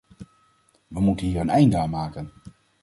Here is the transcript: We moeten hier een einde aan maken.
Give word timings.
We 0.87 0.99
moeten 1.01 1.25
hier 1.25 1.39
een 1.41 1.49
einde 1.49 1.77
aan 1.77 1.89
maken. 1.89 2.31